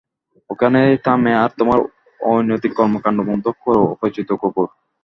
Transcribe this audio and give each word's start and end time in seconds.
ওখানেই 0.49 0.93
থামো 1.05 1.31
আর 1.43 1.49
তোমার 1.57 1.79
অনৈতিক 2.19 2.71
কর্মকান্ড 2.73 3.19
বন্ধ 3.29 3.45
করো, 3.63 3.81
অপরিচিত 3.93 4.29
কুকুর। 4.41 4.67